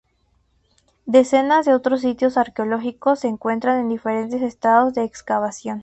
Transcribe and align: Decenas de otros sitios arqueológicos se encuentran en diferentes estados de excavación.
Decenas 1.05 1.67
de 1.67 1.75
otros 1.75 2.01
sitios 2.01 2.35
arqueológicos 2.35 3.19
se 3.19 3.27
encuentran 3.27 3.77
en 3.81 3.89
diferentes 3.89 4.41
estados 4.41 4.95
de 4.95 5.03
excavación. 5.03 5.79